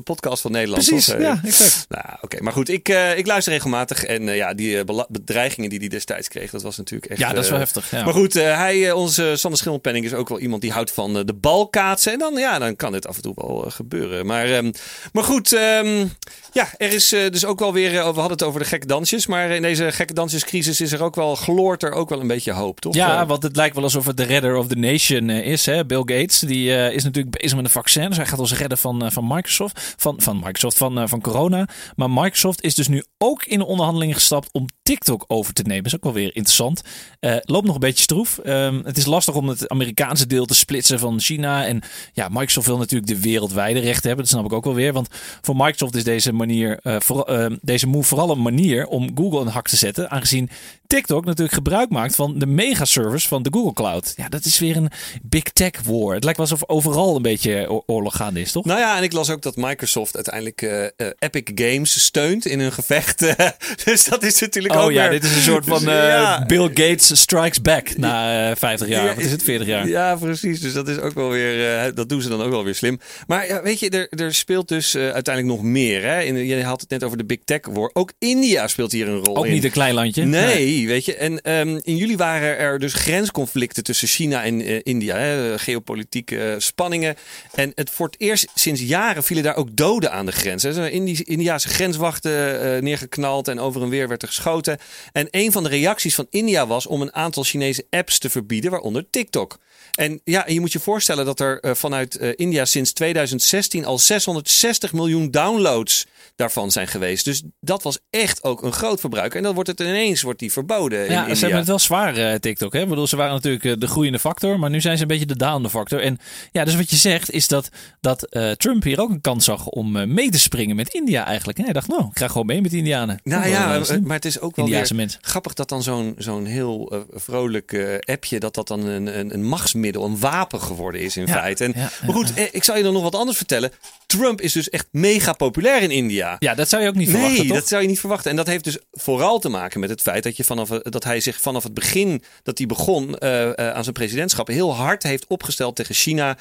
[0.04, 0.77] podcast van Nederland.
[0.86, 1.20] Precies, toch?
[1.20, 1.40] ja.
[1.88, 2.42] Nou, oké.
[2.42, 4.04] Maar goed, ik, uh, ik luister regelmatig.
[4.04, 7.20] En uh, ja, die uh, bedreigingen die hij destijds kreeg, dat was natuurlijk echt...
[7.20, 7.90] Ja, dat is wel heftig.
[7.90, 8.04] Ja.
[8.04, 12.12] Maar goed, hij, onze Sander Schimmelpenning is ook wel iemand die houdt van de balkaatsen.
[12.12, 14.26] En dan, ja, dan kan dit af en toe wel gebeuren.
[14.26, 14.72] Maar, um,
[15.12, 16.12] maar goed, um,
[16.52, 17.90] ja, er is dus ook wel weer...
[17.90, 19.26] we hadden het over de gekke dansjes.
[19.26, 22.52] Maar in deze gekke dansjescrisis is er ook wel, gloort er ook wel een beetje
[22.52, 22.94] hoop, toch?
[22.94, 25.66] Ja, want het lijkt wel alsof het de redder of the nation is.
[25.66, 25.86] Hè?
[25.86, 28.08] Bill Gates, die is natuurlijk bezig met een vaccin.
[28.08, 29.94] Dus hij gaat ons redden van, van Microsoft.
[29.96, 31.68] Van, van Microsoft, van, van corona.
[31.96, 35.82] Maar Microsoft is dus nu ook in de onderhandelingen gestapt om TikTok over te nemen.
[35.82, 36.82] Dat is ook wel weer interessant.
[37.20, 38.40] Uh, loopt nog een beetje stroef.
[38.44, 41.66] Um, het is lastig om het Amerikaanse deel te splitsen van China.
[41.66, 41.82] En
[42.12, 44.24] ja, Microsoft wil natuurlijk de wereldwijde rechten hebben.
[44.24, 44.92] Dat snap ik ook wel weer.
[44.92, 45.08] Want
[45.40, 49.68] voor Microsoft is deze manier, uh, deze move vooral een manier om Google een hak
[49.68, 50.10] te zetten.
[50.10, 50.50] Aangezien
[50.88, 54.12] TikTok natuurlijk gebruik maakt van de megaservice van de Google Cloud.
[54.16, 54.90] Ja, dat is weer een
[55.22, 56.14] big tech war.
[56.14, 58.64] Het lijkt wel alsof overal een beetje oorlog gaande is, toch?
[58.64, 60.84] Nou ja, en ik las ook dat Microsoft uiteindelijk uh,
[61.18, 63.34] Epic Games steunt in hun gevecht.
[63.84, 65.20] dus dat is natuurlijk oh, ook ja, weer...
[65.20, 66.44] dit is een soort van ja.
[66.46, 69.14] Bill Gates strikes back na 50 jaar.
[69.14, 69.88] Wat is het, 40 jaar?
[69.88, 70.60] Ja, precies.
[70.60, 71.94] Dus dat is ook wel weer...
[71.94, 73.00] dat doen ze dan ook wel weer slim.
[73.26, 76.02] Maar ja, weet je, er, er speelt dus uiteindelijk nog meer.
[76.02, 76.20] Hè?
[76.20, 77.90] In, je had het net over de big tech war.
[77.92, 79.52] Ook India speelt hier een rol ook in.
[79.52, 80.24] niet een klein landje.
[80.24, 80.77] Nee, nee.
[80.86, 81.14] Weet je.
[81.14, 85.16] En um, in juli waren er dus grensconflicten tussen China en uh, India.
[85.16, 85.58] Hè?
[85.58, 87.16] Geopolitieke uh, spanningen.
[87.54, 90.64] En het voor het eerst sinds jaren vielen daar ook doden aan de grens.
[90.64, 94.78] Er zijn Indi Indiaanse grenswachten uh, neergeknald en over en weer werd er geschoten.
[95.12, 98.70] En een van de reacties van India was om een aantal Chinese apps te verbieden,
[98.70, 99.58] waaronder TikTok.
[99.94, 105.30] En ja, je moet je voorstellen dat er vanuit India sinds 2016 al 660 miljoen
[105.30, 107.24] downloads daarvan zijn geweest.
[107.24, 109.34] Dus dat was echt ook een groot verbruik.
[109.34, 110.52] En dan wordt het ineens wordt die.
[110.76, 111.34] In ja, India.
[111.34, 112.72] ze hebben het wel zwaar, uh, TikTok.
[112.72, 112.80] Hè?
[112.80, 115.36] Ik bedoel, ze waren natuurlijk de groeiende factor, maar nu zijn ze een beetje de
[115.36, 116.00] dalende factor.
[116.00, 116.18] En
[116.52, 117.68] ja, dus wat je zegt is dat,
[118.00, 121.58] dat uh, Trump hier ook een kans zag om mee te springen met India eigenlijk.
[121.58, 123.20] En hij dacht, nou, ik ga gewoon mee met de Indianen.
[123.22, 126.44] Nou ja, maar, maar het is ook wel Indiaanse weer grappig dat dan zo'n zo'n
[126.44, 131.26] heel vrolijk appje, dat dat dan een, een, een machtsmiddel, een wapen geworden is in
[131.26, 131.64] Ja, feite.
[131.64, 133.72] En, ja, maar goed, eh, ik zal je dan nog wat anders vertellen.
[134.06, 136.36] Trump is dus echt mega populair in India.
[136.38, 138.30] Ja, dat zou je ook niet verwachten, Nee, dat zou je niet verwachten.
[138.30, 140.44] En dat heeft dus vooral te maken met het feit dat, je
[140.82, 144.74] dat hij zich vanaf het begin dat hij begon uh, uh, aan zijn presidentschap heel
[144.74, 146.36] hard heeft opgesteld tegen China.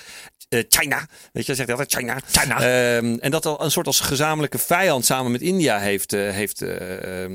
[0.49, 0.97] Uh, China,
[1.33, 2.19] weet je, hij zegt altijd China.
[2.31, 2.95] China.
[2.97, 6.63] Um, en dat al een soort als gezamenlijke vijand samen met India heeft, heeft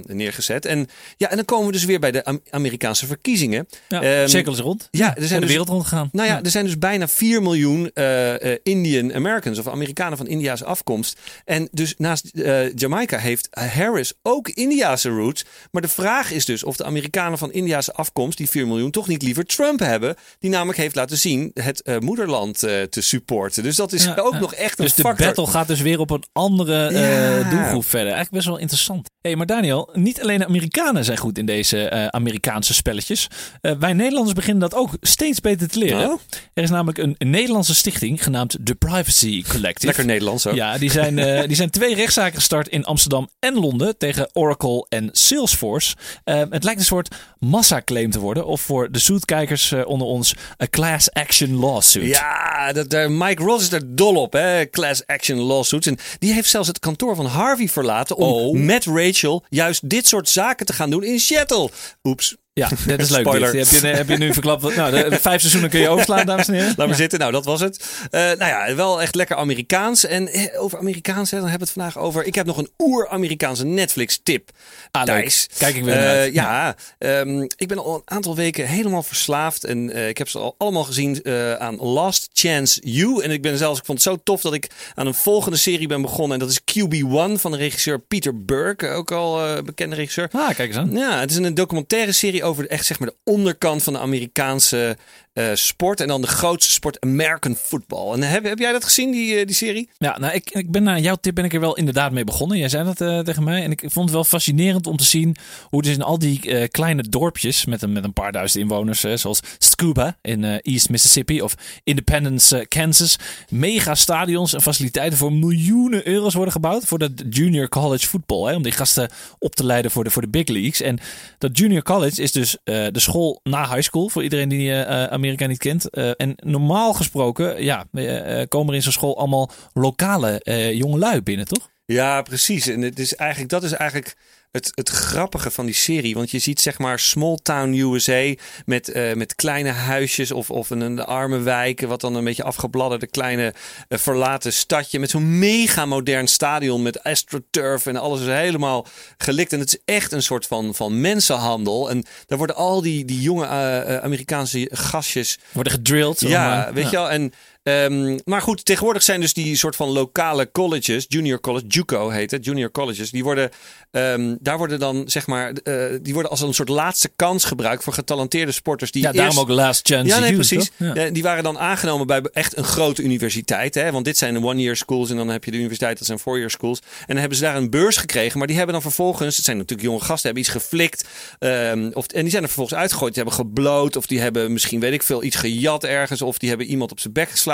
[0.02, 0.66] neergezet.
[0.66, 3.68] En ja, en dan komen we dus weer bij de Amerikaanse verkiezingen.
[3.88, 4.88] Ja, Ehm, cirkel is rond.
[4.90, 6.08] ja, er zijn de dus- wereld rondgegaan.
[6.12, 6.42] nou ja, Ja.
[6.42, 11.18] er zijn dus bijna 4 miljoen uh, Indian Americans of Amerikanen van Indiaanse afkomst.
[11.44, 12.30] En dus naast
[12.74, 15.44] Jamaica heeft Harris ook Indiaanse roots.
[15.70, 19.08] Maar de vraag is dus of de Amerikanen van Indiaanse afkomst, die 4 miljoen, toch
[19.08, 20.14] niet liever Trump hebben.
[20.38, 23.62] Die namelijk heeft laten zien het moederland uh, te supporten.
[23.62, 24.38] Dus dat is Ja, ook ja.
[24.38, 25.26] nog echt een Dus de factor.
[25.26, 28.12] battle gaat dus weer op een andere eh, doelgroep verder.
[28.12, 29.10] Eigenlijk best wel interessant.
[29.20, 33.26] hey, maar Daniel, niet alleen de Amerikanen zijn goed in deze eh, Amerikaanse spelletjes.
[33.60, 36.10] Eh, wij Nederlanders beginnen dat ook steeds beter te leren.
[36.10, 36.20] Oh.
[36.54, 39.86] Er is namelijk een, een Nederlandse stichting genaamd The Privacy Collective.
[39.86, 40.54] Lekker Nederlands ook.
[40.54, 45.08] Ja, die zijn, die zijn twee rechtszaken gestart in Amsterdam en Londen tegen Oracle en
[45.12, 45.94] Salesforce.
[46.24, 48.46] Het lijkt een soort massaclaim te worden.
[48.46, 52.06] Of voor de zoetkijkers onder ons, een class action lawsuit.
[52.06, 54.66] Ja, dat, Mike Ross is er dol op, hè?
[54.66, 55.86] Class action lawsuits.
[55.86, 58.56] En die heeft zelfs het kantoor van Harvey verlaten om Oh.
[58.56, 61.70] met Rachel juist dit soort zaken te gaan doen in Seattle.
[62.02, 62.36] Oeps.
[62.54, 63.20] Ja, dat is leuk.
[63.20, 63.54] Spoiler.
[63.56, 64.76] Heb, je, heb je nu verklapt?
[64.76, 66.68] Nou, de, de vijf seizoenen kun je overslaan, dames en heren.
[66.68, 66.94] Laat maar Ja.
[66.94, 67.18] zitten.
[67.18, 67.84] Nou, dat was het.
[68.10, 70.04] Uh, nou ja, wel echt lekker Amerikaans.
[70.06, 72.24] En eh, over Amerikaans, hè, dan hebben we het vandaag over.
[72.24, 74.50] Ik heb nog een oer-Amerikaanse Netflix-tip.
[74.90, 75.46] Ah, leuk.
[75.58, 76.34] Kijk ik weer naar Uh, uit.
[76.34, 79.64] ja, um, ik ben al een aantal weken helemaal verslaafd.
[79.64, 81.20] En uh, ik heb ze al allemaal gezien
[81.58, 83.22] aan Last Chance You.
[83.22, 85.86] En ik ben zelfs, ik vond het zo tof dat ik aan een volgende serie
[85.88, 86.40] ben begonnen.
[86.40, 88.88] En dat is QB1 van de regisseur Peter Burke.
[88.88, 90.28] Ook al bekende regisseur.
[90.32, 90.90] Ah, kijk eens aan.
[90.92, 94.96] Ja, het is een documentaire serie over echt zeg maar de onderkant van de Amerikaanse
[95.34, 96.00] uh, sport.
[96.00, 98.12] En dan de grootste sport, American football.
[98.12, 99.88] En heb, heb jij dat gezien, die, uh, die serie?
[99.98, 102.58] Ja, nou, ik, ik ben na jouw tip ben ik er wel inderdaad mee begonnen.
[102.58, 103.62] Jij zei dat tegen mij.
[103.62, 105.36] En ik vond het wel fascinerend om te zien
[105.68, 109.40] hoe dus in al die kleine dorpjes met een, met een paar duizend inwoners, zoals
[109.58, 113.16] Scuba in East Mississippi of Independence, Kansas,
[113.48, 118.54] mega stadions en faciliteiten voor miljoenen euro's worden gebouwd voor dat junior college voetbal.
[118.54, 120.80] Om die gasten op te leiden voor de, voor de big leagues.
[120.80, 120.98] En
[121.38, 124.72] dat junior college is dus de school na high school, voor iedereen die
[125.22, 125.86] Amerika niet kent.
[125.90, 130.40] Uh, en normaal gesproken, ja, uh, komen er in zo'n school allemaal lokale
[130.74, 131.70] jongelui binnen, toch?
[131.84, 132.66] Ja, precies.
[132.66, 134.16] En het is eigenlijk, dat is eigenlijk
[134.52, 136.14] het, het grappige van die serie.
[136.14, 138.34] Want je ziet zeg maar small town USA
[138.64, 141.80] met, uh, met kleine huisjes of, of een, een arme wijk.
[141.80, 143.54] Wat dan een beetje afgebladderde kleine
[143.88, 144.98] uh, verlaten stadje.
[144.98, 148.86] Met zo'n mega modern stadion met astroturf en alles is helemaal
[149.16, 149.52] gelikt.
[149.52, 151.90] En het is echt een soort van, van mensenhandel.
[151.90, 155.38] En daar worden al die, die jonge uh, Amerikaanse gastjes...
[155.52, 156.20] Worden gedrilled.
[156.20, 156.90] Ja, weet ja.
[156.90, 157.10] je wel.
[157.10, 162.08] En Um, maar goed, tegenwoordig zijn dus die soort van lokale colleges, junior college, JUCO
[162.08, 163.50] heet het, junior colleges, die worden,
[163.90, 167.84] um, daar worden dan zeg maar, uh, die worden als een soort laatste kans gebruikt
[167.84, 168.90] voor getalenteerde sporters.
[168.90, 169.20] Die ja, eerst...
[169.20, 170.70] daarom ook last chance Ja, nee, precies.
[170.76, 171.10] Ja.
[171.10, 173.92] Die waren dan aangenomen bij echt een grote universiteit, hè?
[173.92, 176.50] want dit zijn de one-year schools en dan heb je de universiteit, dat zijn four-year
[176.50, 176.78] schools.
[176.78, 179.56] En dan hebben ze daar een beurs gekregen, maar die hebben dan vervolgens, het zijn
[179.56, 183.14] natuurlijk jonge gasten, hebben iets geflikt, um, of, en die zijn er vervolgens uitgegooid.
[183.14, 186.48] Die hebben gebloot, of die hebben misschien, weet ik veel, iets gejat ergens, of die
[186.48, 187.50] hebben iemand op zijn bek geslagen.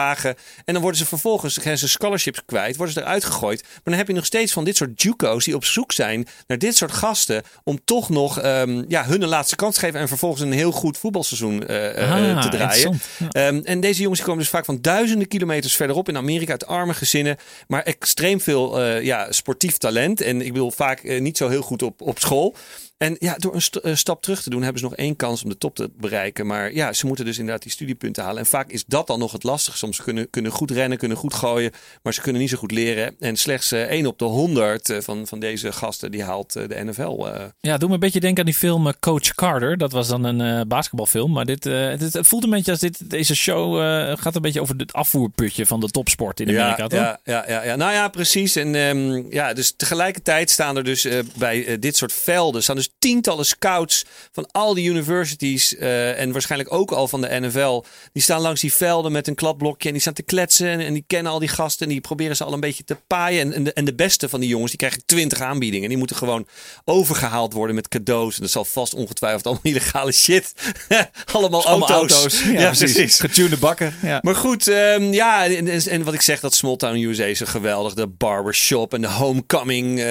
[0.65, 3.63] En dan worden ze vervolgens gaan ze scholarships kwijt, worden ze eruit gegooid.
[3.63, 6.59] Maar dan heb je nog steeds van dit soort JUCO's die op zoek zijn naar
[6.59, 10.09] dit soort gasten om toch nog um, ja, hun een laatste kans te geven en
[10.09, 13.01] vervolgens een heel goed voetbalseizoen uh, ah, te draaien.
[13.31, 13.47] Ja.
[13.47, 16.95] Um, en deze jongens komen dus vaak van duizenden kilometers verderop in Amerika uit arme
[16.95, 20.21] gezinnen, maar extreem veel uh, ja, sportief talent.
[20.21, 22.55] En ik bedoel vaak niet zo heel goed op, op school.
[22.99, 25.43] En ja, door een st uh, stap terug te doen, hebben ze nog één kans
[25.43, 26.47] om de top te bereiken.
[26.47, 28.39] Maar ja, ze moeten dus inderdaad die studiepunten halen.
[28.39, 29.77] En vaak is dat dan nog het lastige.
[29.77, 33.17] Soms kunnen, kunnen goed rennen, kunnen goed gooien, maar ze kunnen niet zo goed leren.
[33.19, 36.85] En slechts uh, één op de honderd uh, van, van deze gasten, die haalt de
[36.85, 37.27] NFL.
[37.61, 39.79] Ja, doe me een beetje denken aan die film Coach Carter.
[39.79, 41.33] Dat was dan een uh, basketbalfilm.
[41.33, 44.43] Maar dit, uh, het, het, voelt een beetje als dit, deze show uh, gaat een
[44.43, 47.01] beetje over het afvoerputje van de topsport in Amerika, ja, toch?
[47.01, 48.57] Ja, ja, ja, ja, nou ja, precies.
[48.57, 53.47] En um, ja, dus tegelijkertijd staan er dus bij dit soort velden staan dus tientallen
[53.47, 57.85] scouts van al die universities uh, en waarschijnlijk ook al van de NFL.
[58.13, 60.93] Die staan langs die velden met een kladblokje en die staan te kletsen en, en
[60.93, 63.41] die kennen al die gasten en die proberen ze al een beetje te paaien.
[63.41, 65.83] En, en, de, en de beste van die jongens, die krijgen twintig aanbiedingen.
[65.83, 66.47] En die moeten gewoon
[66.85, 68.35] overgehaald worden met cadeaus.
[68.35, 70.53] En dat zal vast ongetwijfeld allemaal illegale shit.
[71.33, 72.13] allemaal, Allemaal auto's.
[72.13, 72.43] auto's.
[72.43, 72.93] Ja, ja precies.
[72.93, 73.21] precies.
[73.21, 73.95] Getunede bakken.
[74.03, 74.19] Ja.
[74.23, 77.95] Maar goed, um, ja, en, en, wat ik zeg, dat Small Town USA is geweldig.
[77.95, 80.05] De barbershop en de homecoming uh,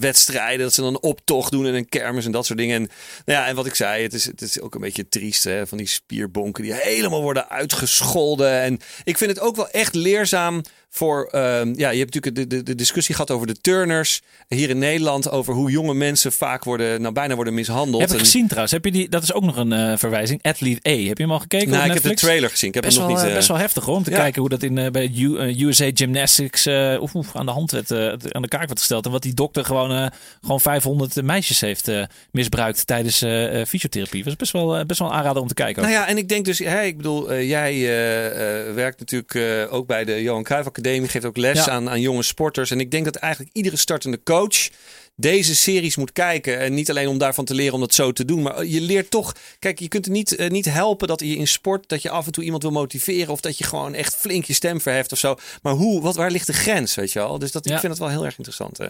[0.00, 0.58] wedstrijden.
[0.58, 2.76] Dat ze dan een optocht doen en een en dat soort dingen.
[2.82, 2.88] En,
[3.24, 5.66] nou ja, en wat ik zei, het is, het is ook een beetje triest hè,
[5.66, 8.60] van die spierbonken die helemaal worden uitgescholden.
[8.60, 12.56] En ik vind het ook wel echt leerzaam voor, um, ja, je hebt natuurlijk de,
[12.56, 16.64] de, de, discussie gehad over de turners hier in Nederland, over hoe jonge mensen vaak
[16.64, 18.02] worden, nou bijna worden mishandeld.
[18.02, 18.72] Heb ik gezien trouwens.
[18.72, 20.42] Heb je die, dat is ook nog een uh, verwijzing.
[20.42, 20.92] Athlete A.
[20.92, 22.08] Heb je hem al gekeken nou, ik Netflix?
[22.08, 22.68] heb de trailer gezien.
[22.68, 24.16] Ik heb best, hem wel, nog niet, uh, best wel heftig hoor, om te ja.
[24.16, 25.10] kijken hoe dat in, bij
[25.58, 26.66] USA Gymnastics
[27.00, 27.92] oef, oef, aan de hand werd,
[28.32, 29.04] aan de kaak werd gesteld.
[29.04, 31.90] En wat die dokter gewoon, gewoon 500 meisjes heeft
[32.30, 33.18] misbruikt tijdens
[33.68, 34.22] fysiotherapie.
[34.22, 35.82] Dat is best wel, best wel een aanrader om te kijken.
[35.82, 35.88] Ook.
[35.88, 37.80] Nou ja, en ik denk dus, hey, ik bedoel, jij
[38.74, 41.70] werkt natuurlijk ook bij de Johan Cruijff Academie, geeft ook les ja.
[41.70, 42.70] aan, aan jonge sporters.
[42.70, 44.68] En ik denk dat eigenlijk iedere startende coach
[45.20, 46.58] deze series moet kijken.
[46.58, 48.42] En niet alleen om daarvan te leren om dat zo te doen.
[48.42, 49.34] Maar je leert toch.
[49.58, 51.88] Kijk, je kunt het niet, eh, niet helpen dat je in sport.
[51.88, 53.32] dat je af en toe iemand wil motiveren.
[53.32, 55.36] of dat je gewoon echt flink je stem verheft of zo.
[55.62, 57.38] Maar hoe, wat, waar ligt de grens, weet je wel?
[57.38, 57.74] Dus dat, Ja.
[57.74, 58.78] ik vind het wel heel erg interessant.
[58.78, 58.86] Hè?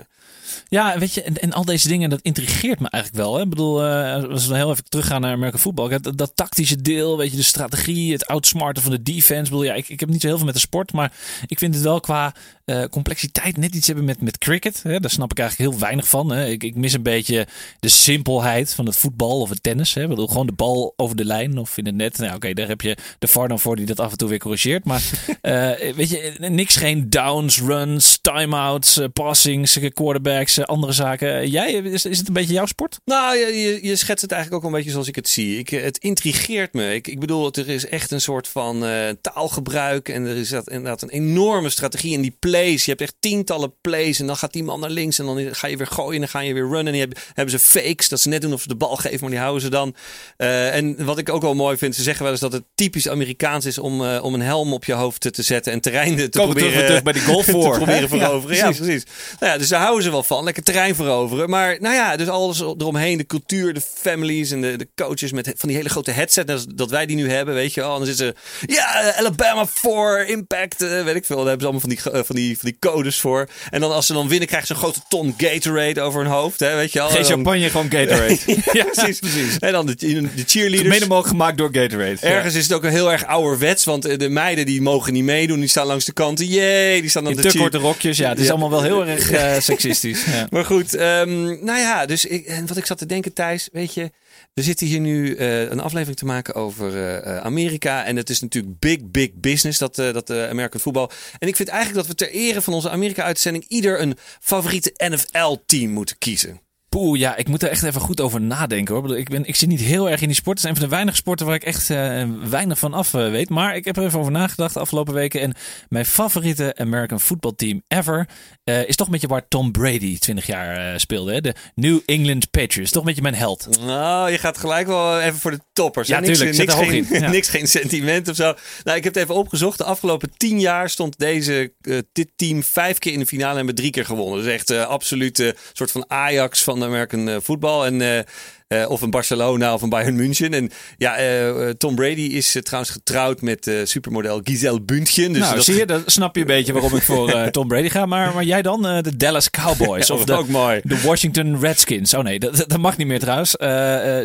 [0.68, 3.34] Ja, weet je, en, en al deze dingen, dat intrigeert me eigenlijk wel.
[3.36, 3.42] Hè?
[3.42, 5.88] Ik bedoel, eh, als we heel even teruggaan naar American voetbal.
[5.88, 9.42] Dat, dat tactische deel, weet je, de strategie, het outsmarten van de defense.
[9.42, 11.12] Ik bedoel, ja, ik, ik heb niet zo heel veel met de sport, maar
[11.46, 14.82] ik vind het wel qua eh, complexiteit net iets hebben met, met cricket.
[14.82, 15.00] Hè?
[15.00, 16.17] Daar snap ik eigenlijk heel weinig van.
[16.26, 16.46] Hè?
[16.46, 17.46] Ik, ik mis een beetje
[17.80, 19.94] de simpelheid van het voetbal of het tennis.
[19.94, 20.02] Hè?
[20.02, 22.18] Ik bedoel, gewoon de bal over de lijn of in het net.
[22.18, 24.38] Nou, oké, daar heb je de VAR dan voor die dat af en toe weer
[24.38, 24.84] corrigeert.
[24.84, 25.02] Maar
[25.40, 31.50] eh, weet je, niks geen downs, runs, timeouts, eh, passings, eh, quarterbacks, andere zaken.
[31.50, 33.00] Jij, is, is het een beetje jouw sport?
[33.04, 35.58] Nou, je, je, schetst het eigenlijk ook een beetje zoals ik het zie.
[35.58, 36.94] Ik, het intrigeert me.
[36.94, 38.84] Ik, ik bedoel, er is echt een soort van
[39.20, 40.08] taalgebruik.
[40.08, 42.84] En er is dat, inderdaad een enorme strategie in die plays.
[42.84, 44.20] Je hebt echt tientallen plays.
[44.20, 45.18] En dan gaat die man naar links.
[45.18, 46.07] En dan ga je weer gooien.
[46.12, 46.86] En dan ga je weer runnen.
[46.86, 48.08] En die hebben, hebben ze fakes.
[48.08, 49.20] Dat ze net doen of ze de bal geven.
[49.20, 49.94] Maar die houden ze dan.
[50.36, 51.94] Eh, en wat ik ook wel mooi vind.
[51.94, 54.84] Ze zeggen wel eens dat het typisch Amerikaans is om, eh, om een helm op
[54.84, 55.72] je hoofd te, te zetten.
[55.72, 57.76] En terrein te Komen proberen, terug, terug bij die golf te voor.
[57.76, 58.08] proberen hè?
[58.08, 58.56] veroveren.
[58.56, 58.86] Ja, precies.
[58.86, 59.04] precies.
[59.40, 60.44] Nou ja, dus daar houden ze wel van.
[60.44, 61.50] Lekker terrein veroveren.
[61.50, 63.18] Maar nou ja, dus alles eromheen.
[63.18, 66.66] De cultuur, de families en de, de coaches met van die hele grote headset.
[66.74, 67.92] Dat wij die nu hebben, weet je wel.
[67.92, 71.36] En dan zitten ze, ja, eh, Alabama 4, Impact, weet ik veel.
[71.36, 73.48] Daar hebben ze allemaal van die, van, die, van die codes voor.
[73.70, 76.60] En dan als ze dan winnen, krijgen ze een grote ton Gatorade over hun hoofd.
[76.60, 77.08] Hè, weet je wel.
[77.08, 78.36] Geen champagne, gewoon Gatorade.
[78.72, 79.58] ja, precies, precies.
[79.58, 80.88] En dan de, de cheerleaders.
[80.88, 82.16] Mede mogelijk gemaakt door Gatorade.
[82.20, 85.60] Ergens is het ook heel erg ouderwets, want eh, de meiden die mogen niet meedoen.
[85.60, 86.46] Die staan langs de kanten.
[86.46, 88.28] Jee, die staan dan In de te korte rokjes, ja.
[88.28, 88.50] Het is Ja.
[88.50, 90.24] allemaal wel heel erg eh, seksistisch.
[90.24, 90.46] Ja.
[90.50, 93.94] Maar goed, ehm, nou ja, dus ik, en wat ik zat te denken, Thijs, weet
[93.94, 94.10] je,
[94.58, 98.04] we zitten hier nu eh, een aflevering te maken over eh, eh, Amerika.
[98.04, 101.10] En het is natuurlijk big, big business, dat, eh dat American voetbal.
[101.38, 105.90] En ik vind eigenlijk dat we ter ere van onze Amerika-uitzending ieder een favoriete NFL-team
[105.90, 106.60] moeten kiezen.
[106.88, 109.18] Poeh, ja, ik moet er echt even goed over nadenken hoor.
[109.18, 110.56] Ik, ben, ik zit niet heel erg in die sport.
[110.56, 113.30] Het is een van de weinige sporten waar ik echt eh, weinig van af eh,
[113.30, 113.48] weet.
[113.48, 115.40] Maar ik heb er even over nagedacht de afgelopen weken.
[115.40, 115.54] En
[115.88, 118.28] mijn favoriete American voetbalteam ever
[118.64, 121.32] eh, is toch een beetje waar Tom Brady 20 jaar speelde.
[121.32, 121.40] Hè?
[121.40, 122.90] De New England Patriots.
[122.90, 123.68] Toch een beetje mijn held.
[123.80, 126.08] Nou, je gaat gelijk wel even voor de toppers.
[126.08, 127.20] Ja, niks, tuurlijk, niks, geen, in.
[127.20, 127.30] Ja.
[127.38, 128.54] niks geen sentiment of zo.
[128.84, 129.78] Nou, ik heb het even opgezocht.
[129.78, 131.72] De afgelopen tien jaar stond deze,
[132.12, 134.36] dit team vijf keer in de finale en hebben drie keer gewonnen.
[134.38, 137.86] Dat is echt absoluut een soort van Ajax van de American eh, voetbal.
[137.86, 138.24] En
[138.68, 140.54] eh, of een Barcelona of een Bayern München.
[140.54, 145.32] En ja, eh, eh, Tom Brady is trouwens getrouwd met supermodel Giselle Bündchen.
[145.32, 147.88] Dus nou, dat zie je, dan snap je een beetje waarom ik voor Tom Brady
[147.88, 148.06] ga.
[148.06, 148.82] Maar, maar jij dan?
[148.82, 150.06] de Dallas Cowboys.
[150.06, 150.80] Ja, of de, ook mooi.
[150.84, 152.14] De Washington Redskins.
[152.14, 153.50] Oh nee, dat, dat mag niet meer trouwens.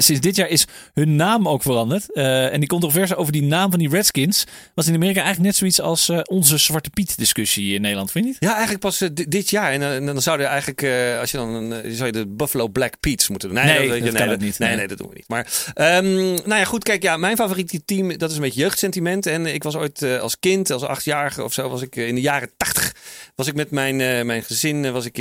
[0.06, 2.14] Sinds dit jaar is hun naam ook veranderd.
[2.14, 5.82] En die controverse over die naam van die Redskins was in Amerika eigenlijk net zoiets
[5.82, 8.40] als onze Zwarte Piet discussie in Nederland, vind je niet?
[8.40, 9.72] Ja, eigenlijk pas di- dit jaar.
[9.72, 10.84] En, en dan zou je eigenlijk,
[11.20, 13.66] als je dan, een, zou je de Buffalo Black Peats moeten doen.
[13.66, 14.60] Nee, dat kan niet.
[14.60, 14.78] Nee, Nee.
[14.78, 15.28] nee, dat doen we niet.
[15.28, 19.26] Maar, ehm, nou ja, goed, kijk, ja, mijn favoriete team, dat is een beetje jeugdsentiment.
[19.26, 22.16] En ik was ooit eh, als kind, als achtjarige of zo, was ik eh, in
[22.16, 22.96] de jaren tachtig,
[23.36, 25.18] was ik met mijn, eh, mijn gezin, was ik,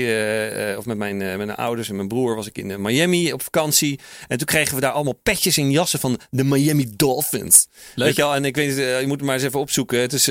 [0.79, 4.01] of met mijn, met mijn ouders en mijn broer, was ik in Miami op vakantie.
[4.29, 7.67] En toen kregen we daar allemaal petjes en jassen van de Miami Dolphins.
[7.95, 8.07] Leuk.
[8.07, 10.01] Weet je wel, en ik weet je moet het maar eens even opzoeken.
[10.01, 10.27] Het is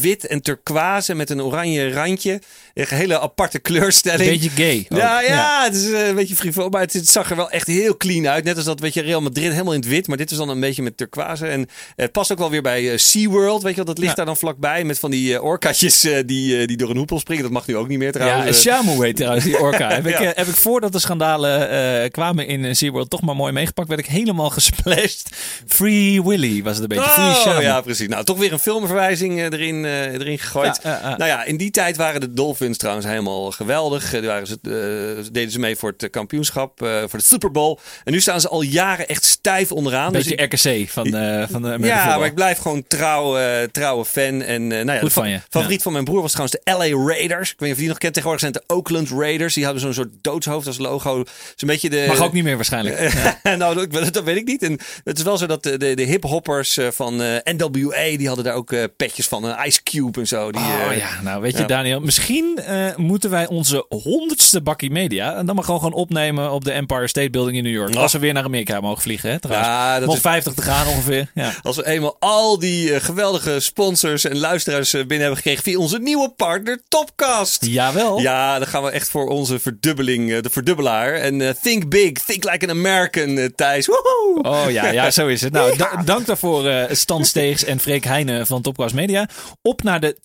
[0.00, 2.40] wit en turquoise met een oranje randje.
[2.74, 4.30] Een hele aparte kleurstelling.
[4.30, 4.86] Beetje gay.
[4.88, 4.98] ook.
[4.98, 7.96] Ja, ja, het is een beetje frivol, maar het, het zag er wel echt heel
[7.96, 8.44] clean uit.
[8.44, 10.48] Net als dat, weet je, Real Madrid helemaal in het wit, maar dit is dan
[10.48, 11.46] een beetje met turquoise.
[11.46, 14.16] En het past ook wel weer bij eh, SeaWorld, weet je wel, dat ligt Ja.
[14.16, 17.18] daar dan vlakbij met van die eh, orkaatjes eh, die, eh, die door een hoepel
[17.18, 17.42] springen.
[17.42, 18.66] Dat mag nu ook niet meer Ja, trouwens.
[18.66, 19.88] Eh, Shamu heet trouwens die orka.
[19.94, 20.20] Heb, ik, Ja.
[20.20, 21.70] eh, heb ik voordat de schandalen
[22.02, 23.88] eh, kwamen in eh, SeaWorld toch maar mooi meegepakt.
[23.88, 25.22] Werd ik helemaal gesplashed.
[25.66, 27.10] Free Willy was het een beetje.
[27.10, 28.08] Free Oh, ja, precies.
[28.08, 30.80] Nou, toch weer een filmverwijzing eh, erin, eh, erin gegooid.
[30.82, 31.16] Ja, ja, ja.
[31.16, 34.14] Nou ja, in die tijd waren de Dolphins trouwens helemaal geweldig.
[34.14, 37.50] Eh, waren ze, eh, deden ze mee voor het eh, kampioenschap, eh, voor de Super
[37.50, 37.78] Bowl.
[38.04, 40.12] En nu staan ze al jaren echt stijf onderaan.
[40.12, 44.04] Dus Beetje RKC van, eh van de ja, maar ik blijf gewoon trouw, eh, trouwe
[44.04, 44.42] fan.
[44.42, 45.40] En, eh, nou ja, Goed van je.
[45.48, 47.52] favoriet van mijn broer was trouwens de LA Raiders.
[47.52, 48.14] Ik weet niet of je die nog kent.
[48.14, 49.54] Tegenwoordig zijn het de Oakland Raiders.
[49.54, 51.20] Die hadden zo'n soort doodshoofd als logo.
[51.20, 52.04] Is een beetje de...
[52.08, 53.12] Mag ook niet meer waarschijnlijk.
[53.58, 54.62] nou, dat, dat weet ik niet.
[54.62, 58.54] En het is wel zo dat de, de, de hip-hoppers van NWA, die hadden daar
[58.54, 59.48] ook petjes van.
[59.48, 60.52] eh, Ice Cube en zo.
[60.52, 61.64] Die, Oh ja, nou weet je.
[61.64, 62.58] Daniel, misschien
[62.96, 67.08] moeten wij onze honderdste bakkie media en dan maar gewoon gewoon opnemen op de Empire
[67.08, 67.94] State Building in New York.
[67.94, 68.03] Oh.
[68.04, 69.40] Als we weer naar Amerika mogen vliegen, hè?
[69.40, 69.68] Trouwens.
[69.68, 71.30] Ja, dat Nog is- 50 te gaan ongeveer.
[71.34, 71.52] Ja.
[71.62, 75.78] Als we eenmaal al die eh, geweldige sponsors en luisteraars eh, binnen hebben gekregen via
[75.78, 77.64] onze nieuwe partner Topcast.
[77.64, 78.18] Jawel.
[78.20, 81.12] Ja, dan gaan we echt voor onze verdubbeling, eh, de verdubbelaar.
[81.14, 83.86] En think big, think like an American, Thijs.
[83.86, 84.42] Woehoe!
[84.64, 85.52] Oh ja, ja, zo is het.
[85.52, 89.28] Nou, da- dank daarvoor Stan Steegs en Freek Heijnen van Topcast Media.
[89.62, 90.16] Op naar de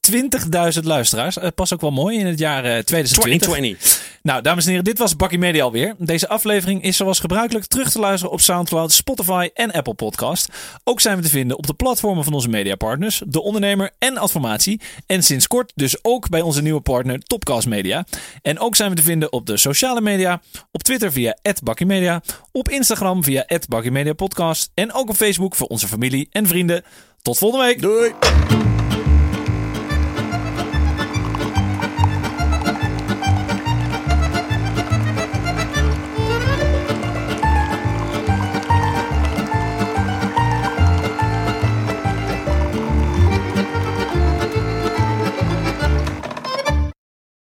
[0.77, 1.37] 20.000 luisteraars.
[1.55, 3.47] Pas ook wel mooi in het jaar eh, 2020.
[3.47, 4.07] 2020.
[4.23, 5.95] Nou, dames en heren, dit was Bakkie Media alweer.
[5.97, 10.49] Deze aflevering is zoals gebruikelijk terug te luisteren op Soundcloud, Spotify en Apple Podcast.
[10.83, 14.81] Ook zijn we te vinden op de platformen van onze mediapartners, De Ondernemer en Adformatie.
[15.05, 18.05] En sinds kort dus ook bij onze nieuwe partner Topcast Media.
[18.41, 22.69] En ook zijn we te vinden op de sociale media, op Twitter via @bakkiemedia, op
[22.69, 26.83] Instagram via @bakkiemediapodcast en ook op Facebook voor onze familie en vrienden.
[27.21, 27.81] Tot volgende week.
[27.81, 28.13] Doei.